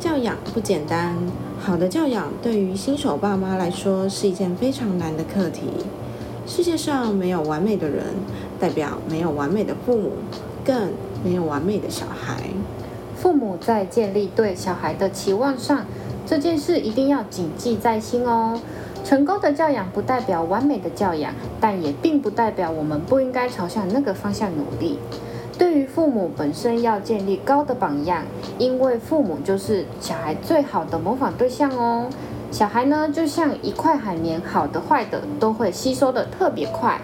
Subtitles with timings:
[0.00, 1.14] 教养不简单，
[1.60, 5.64] 好的教养对于新手爸妈来说是一件非常难的课题。
[6.46, 8.06] 世界上没有完美的人，
[8.58, 10.12] 代表没有完美的父母，
[10.64, 10.88] 更
[11.22, 12.44] 没有完美的小孩。
[13.14, 15.84] 父母在建立对小孩的期望上，
[16.26, 18.58] 这件事一定要谨记在心哦。
[19.04, 24.98] 成功的教养不代表完美的教养，但也并不代表我们不应该朝向那个方向努力。
[25.60, 28.24] 对于父母本身要建立高的榜样，
[28.56, 32.08] 因为父母就是小孩最好的模仿对象哦。
[32.50, 36.98] 小孩呢，就像一块海绵，好的坏的都会吸收的特别快。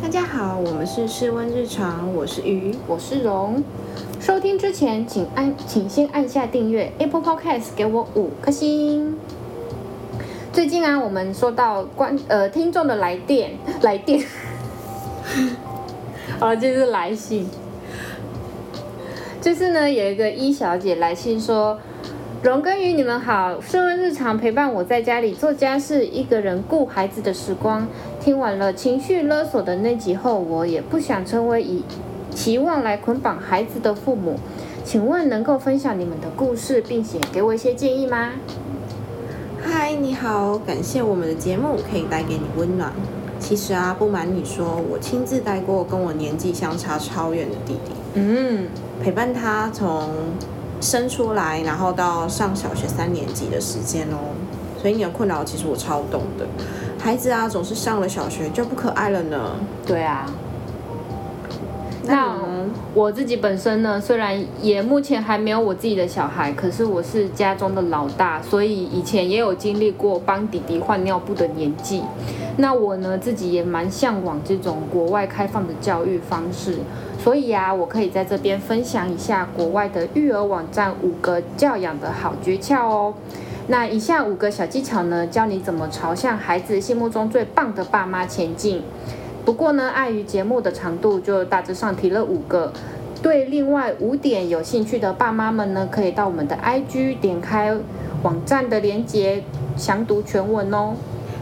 [0.00, 3.64] 大家好，我们是室温日常，我是鱼，我是荣。
[4.20, 9.16] 收听之前，请按，请先按下订阅 Apple Podcast，给我五颗星。
[10.52, 14.24] 最近啊，我们收到观呃听众的来电，来电，
[16.38, 17.48] 啊， 就是来信。
[19.40, 21.78] 就是呢，有一个一小姐来信说
[22.42, 27.86] ：“荣根鱼，你们好，顺问日常陪伴我在家里做家事，一个人顾孩子的时光。
[28.20, 31.84] 听完了情绪勒索的那集后，我也不想成为以
[32.34, 34.36] 期望来捆绑孩子的父母。
[34.84, 38.32] 请问能够分享你们的故事，并且给我一些建议吗？”
[39.64, 42.92] 嗨，你好，感谢我们的节目可以带给你温暖。
[43.48, 47.92] 其实啊，不瞒你说，我亲自带过跟我年纪相差超远的弟弟。
[48.12, 48.68] 嗯。
[49.02, 50.06] 陪伴他从
[50.82, 54.36] 生出来，然后到上小学三年级的时间哦，
[54.78, 56.46] 所以你的困扰其实我超懂的。
[57.02, 59.52] 孩子啊，总是上了小学就不可爱了呢。
[59.86, 60.30] 对啊。
[62.08, 62.34] 那
[62.94, 72.02] 我自己本身呢，虽然也目前还没有我自己的小孩，可是我是家中的老大，所以以前也有经历过帮弟弟换尿布的年纪。
[72.56, 76.78] 那我呢，自己也蛮向往这种国外开放的教育方式。
[77.22, 83.12] 所以啊，我可以在这边分享一下国外的育儿网站五个教养的好诀窍哦。
[83.66, 88.82] 那以下五个小技巧呢，教你怎么朝向孩子心目中最棒的爸妈前进。
[89.48, 92.70] 不过呢，碍于节目的长度，就大致上提了五个。
[93.22, 97.74] 对另外五点有兴趣的爸妈们呢，可以到我们的 IG 点开
[98.22, 99.42] 网站的链接，
[99.74, 100.92] 详读全文哦。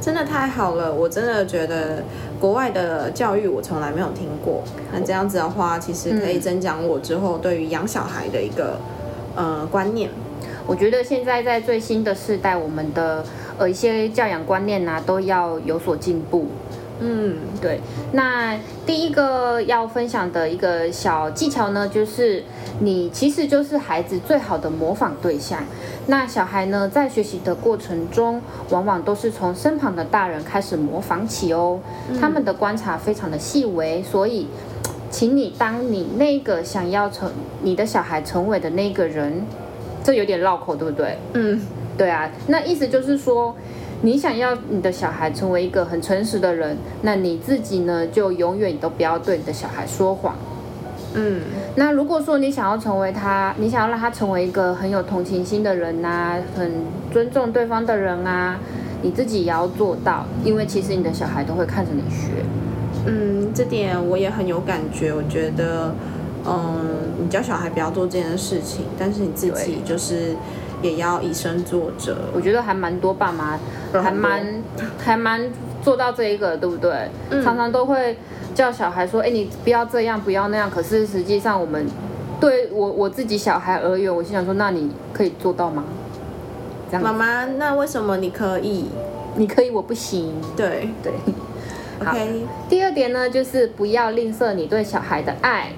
[0.00, 2.02] 真的太好了，我真的觉得。
[2.40, 8.80] 国外的教育我从来没有听过，那这样子的话，其实可以增强我之后对于养小孩的一个
[9.36, 10.10] 呃观念。
[10.66, 13.24] 我觉得现在在最新的世代，我们的
[13.58, 16.48] 呃一些教养观念呐都要有所进步。
[17.00, 17.80] 嗯，对。
[18.12, 22.44] 那第一个要分享的一个小技巧呢，就是
[22.80, 25.58] 你其实就是孩子最好的模仿对象。
[26.06, 31.78] 那小孩呢，在学习的过程中，往往都是从身旁的大人开始模仿起哦。
[32.20, 34.48] 他们的观察非常的细微，所以，
[35.10, 37.30] 请你当你那个想要成
[37.62, 39.44] 你的小孩成为的那个人，
[40.02, 41.16] 这有点绕口，对不对？
[41.34, 41.60] 嗯，
[41.96, 42.28] 对啊。
[42.48, 43.54] 那意思就是说，
[44.02, 50.34] 你想要你的小孩成为一个很诚实的人，那你自己呢，就永远都不要对你的小孩说谎。
[51.14, 51.40] 嗯，
[51.76, 56.72] 那如果说你想要成为他，你想要让他成为一个很有同情心的人呐，很
[57.12, 58.58] 尊重对方的人啊，
[59.02, 62.44] 你自己也要做到，因为其实你的小孩都会看着你学。
[63.06, 65.12] 嗯，这点我也很有感觉。
[65.12, 65.94] 我觉得，
[66.46, 66.86] 嗯，
[67.22, 70.34] 你教小孩不要做这件事情，但是你自己就是
[70.82, 72.16] 也要以身作则。
[72.34, 73.58] 我觉得还蛮多爸妈，
[74.02, 74.62] 还蛮
[74.98, 75.40] 还蛮
[75.82, 77.08] 做到这一个，对不对？
[77.42, 78.16] 常常都会。
[78.54, 81.86] 叫小孩说：“哎，你不要这样，不要那样。”可是实际上，我们
[82.38, 85.82] 对我我自己小孩而言，我心想说：“那你可以做到吗？”
[86.92, 87.02] 这样。
[87.02, 88.84] 妈妈，那为什么你可以？
[89.36, 90.34] 你可以，我不行。
[90.54, 91.10] 对对。
[92.00, 92.42] OK。
[92.68, 95.72] 第二点呢，就是不要吝啬你对小孩的爱，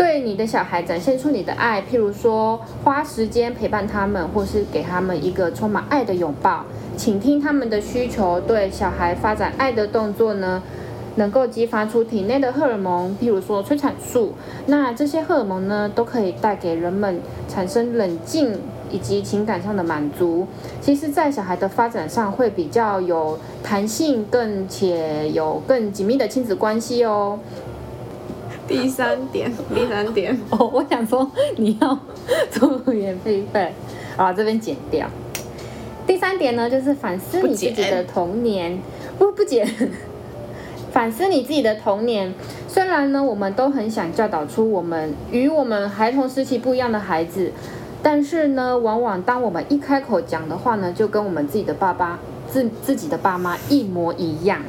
[0.00, 6.64] 对你的小孩展现出你的爱，譬如说花时间陪伴他们，或是给他们一个充满爱的拥抱，
[6.96, 10.62] 倾听他们的需求，对小孩发展爱的动作呢。
[11.16, 14.32] 能够激发出体内的荷尔蒙，譬如说催产素，
[14.66, 18.58] 那这些荷尔蒙呢，都可以带给人们产生冷静
[18.90, 20.46] 以及情感上的满足。
[20.80, 27.38] 其实，在小孩的发展上会比较有弹性，更且有更紧密的亲子关系哦。
[28.70, 31.98] 第三点，第三点 哦，我想说你要
[32.52, 33.74] 做免费费
[34.16, 35.08] 啊，这边剪掉。
[36.06, 38.78] 第三点呢，就是反思你自己的童年，
[39.18, 39.68] 不不剪。
[40.92, 42.32] 反思你自己的童年，
[42.68, 47.50] 虽然呢，我们都很想教导出我们与我们孩童时期不一样的孩子，
[48.04, 54.62] 但是呢，往往当我们一开口讲的话呢，就跟我们自己的爸爸、自自己的爸妈一模一样。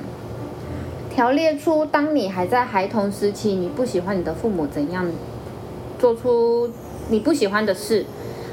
[1.13, 5.05] 条列出当你还在孩童时期，你不喜欢你的父母怎样
[5.99, 6.69] 做出
[7.09, 8.05] 你不喜欢的事，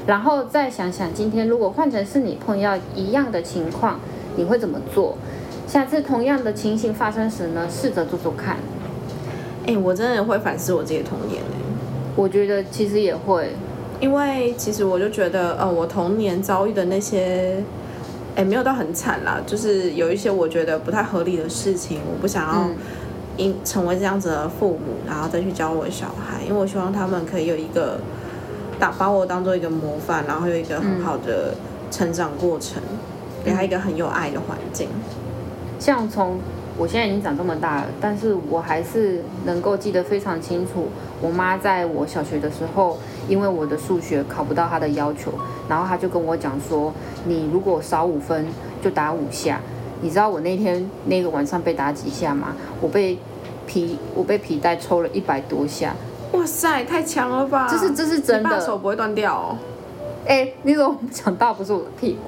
[0.05, 4.01] 然后再想想今天如果换成是你碰到一样的情况，
[4.35, 5.15] 你会怎么做？
[5.65, 8.57] 下次同样的情形发生时呢，试着做做看。
[9.65, 11.55] 哎，我真的会反思我自己的童年哎。
[12.17, 13.51] 我觉得其实也会，
[14.01, 17.63] 因为其实我就觉得，呃，我童年遭遇的那些，
[18.35, 22.69] 哎，没有到很惨啦，就是有一些我觉得不太合理的事情，我不想要
[23.35, 27.99] 因成为这样子的父母，然后再去教我的小孩，因为我希望他们可以有一个
[28.79, 31.53] 打把我当做一个模范，然后有一个很好的
[31.91, 32.81] 成长过程，
[33.43, 34.87] 给他一个很有爱的环境。
[35.79, 36.37] 像从
[36.77, 40.87] 我现在已经长这么大了，但是我还是能够记得非常清楚。
[41.21, 42.97] 我妈在我小学的时候，
[43.27, 45.33] 因为我的数学考不到他的要求，
[45.67, 46.93] 然后他就跟我讲说
[47.25, 48.45] ：“你如果少五分
[48.81, 49.59] 就打五下。”
[50.01, 52.55] 你知道我那天那个晚上被打几下吗？
[52.79, 53.19] 我被
[53.67, 55.93] 皮我被皮带抽了一百多下。
[56.31, 57.67] 哇塞，太强了吧！
[57.69, 59.57] 这是这是真的，手不会断掉哦。
[60.25, 62.19] 哎，你怎么想到不是我的屁股？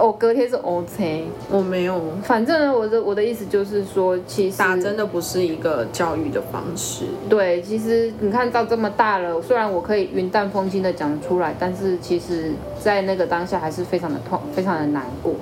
[0.00, 2.00] 我隔天是 OK，我没有。
[2.22, 7.04] 反正呢，我的我的意思就是说，其实打真的不是一个教育的方式。
[7.28, 15.34] 对，其实你看到这么大了，虽然我可以云淡风轻的讲出来，但是其实在那个当下还是非常的痛，非常的难过。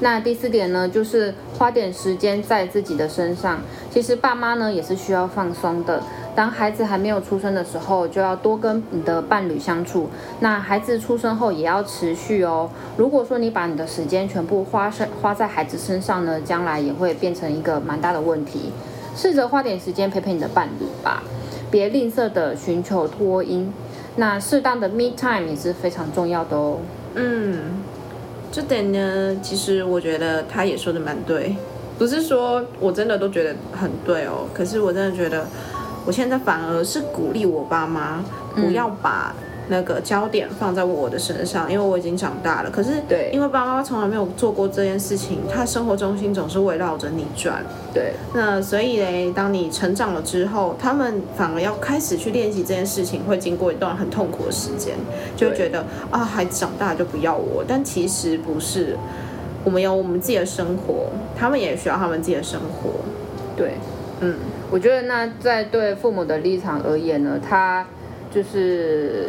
[0.00, 3.60] 那第四点呢，就是花点时间在自己的身上。
[3.90, 6.02] 其实爸妈呢也是需要放松的。
[6.34, 10.10] 当孩子还没有出生的时候，就要多跟你的伴侣相处。
[10.40, 12.68] 那孩子出生后也要持续哦。
[12.98, 18.70] 如果说你把你的时间全部花身花在孩子身上呢，将来也会变成一个蛮大的问题。
[19.16, 21.22] 试着花点时间陪陪你的伴侣吧，
[21.70, 23.72] 别吝啬的寻求托婴。
[24.16, 26.76] 那适当的 me time 也是非常重要的哦。
[27.14, 27.60] 嗯，
[28.50, 31.56] 这点呢，其实我觉得他也说的蛮对，
[31.98, 35.46] 不是说我真的都觉得很对哦，可是我真的觉得。
[36.06, 39.34] 我现在反而是鼓励我爸妈不要把
[39.68, 42.70] 那个焦点放在我的身上，因为我已经长大了。
[42.70, 47.64] 可是，对，因为爸妈从来没有做过这件事情，他生活中心总是围绕着你转。
[47.92, 54.94] 对，那所以嘞，当你成长了之后，他们反而要开始去练习这件事情，会经过一段很痛苦的时间，
[55.36, 57.64] 就觉得啊，孩子长大就不要我。
[57.66, 58.96] 但其实不是，
[59.64, 62.90] 我们有我们自己的生活，他们也需要他们自己的生活。
[63.56, 63.74] 对，
[64.20, 64.34] 嗯。
[64.68, 67.86] 我觉得那在对父母的立场而言呢，他
[68.36, 69.28] 就是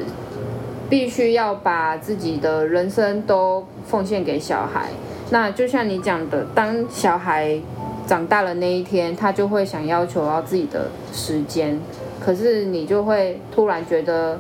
[0.89, 4.89] 必须要把自己的人生都奉献给小孩。
[5.29, 7.57] 那就像你讲的，当小孩
[8.05, 11.79] 长大了那一天，他就会想要求要自己的时间，
[12.19, 14.37] 可是你就会突然觉得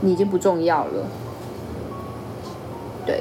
[0.00, 1.06] 你已经不重要了。
[3.06, 3.20] 对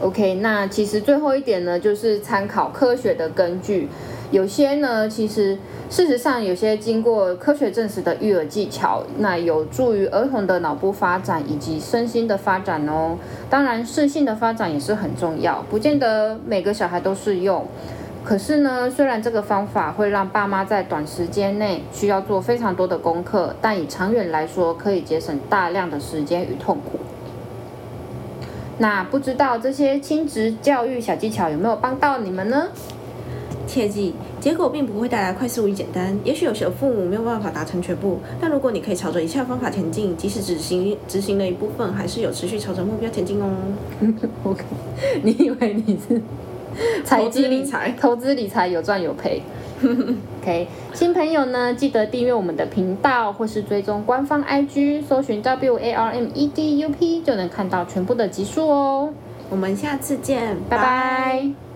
[0.00, 3.90] ，OK，那其实最后一点呢，就是参考科学的根据，
[4.30, 5.58] 有些呢，其实。
[5.90, 13.16] 事实上，有些经过科学证实的育儿技巧，那有助于儿童的脑部发展以及身心的发展哦。
[13.50, 17.66] 当然，适性的发展也是很重要，不见得每个小孩都适用。
[18.22, 27.00] 可是呢，虽然这个方法会让爸妈在短时间内需要做非常多的功课，但以长远来说，可以节省大量的时间与痛苦。
[28.78, 32.68] 那不知道这些亲职教育小技巧有没有帮到你们呢？
[33.70, 36.18] 切记，结果并不会带来快速与简单。
[36.24, 43.48] 也许有些父母没有办法达成全部，但如果你可以朝着以下方法前进，即使执行执行了一部分，还是有持续朝着目标前进哦。
[44.42, 44.64] OK，
[45.22, 46.20] 你以为你是
[47.06, 47.94] 投资理财？
[48.00, 49.40] 投资理财有赚有赔。
[50.42, 59.10] OK，新朋友呢，记得订阅我们的频道，或是追踪官方 IG，搜寻 W A R M E D U P，就能看到全部的集数哦。
[59.48, 61.69] 我们下次见，拜拜。